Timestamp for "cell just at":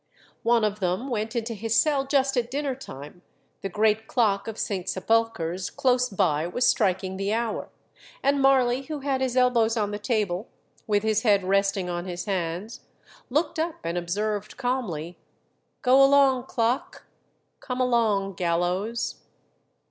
1.75-2.49